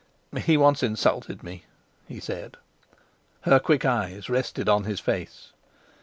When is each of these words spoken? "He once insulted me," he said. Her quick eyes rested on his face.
"He 0.39 0.57
once 0.57 0.81
insulted 0.81 1.43
me," 1.43 1.65
he 2.07 2.19
said. 2.19 2.57
Her 3.41 3.59
quick 3.59 3.85
eyes 3.85 4.31
rested 4.31 4.67
on 4.67 4.85
his 4.85 4.99
face. 4.99 5.51